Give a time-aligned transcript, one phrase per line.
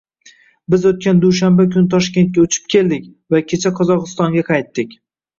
[0.73, 3.05] Biz o'tgan dushanba kuni Toshkentga uchib keldik
[3.35, 4.97] va kecha Qozog'istonga qaytdik